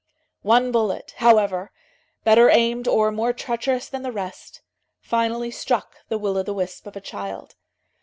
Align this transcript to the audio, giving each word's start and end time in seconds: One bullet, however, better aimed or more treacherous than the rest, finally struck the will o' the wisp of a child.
One 0.41 0.71
bullet, 0.71 1.13
however, 1.17 1.71
better 2.23 2.49
aimed 2.49 2.87
or 2.87 3.11
more 3.11 3.33
treacherous 3.33 3.87
than 3.87 4.01
the 4.01 4.11
rest, 4.11 4.63
finally 4.99 5.51
struck 5.51 5.93
the 6.09 6.17
will 6.17 6.39
o' 6.39 6.41
the 6.41 6.55
wisp 6.55 6.87
of 6.87 6.95
a 6.95 7.01
child. 7.01 7.53